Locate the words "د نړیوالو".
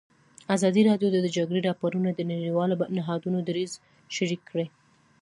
2.13-2.75